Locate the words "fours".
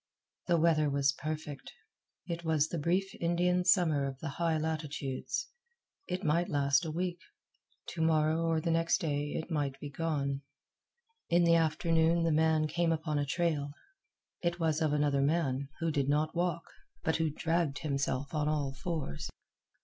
18.73-19.29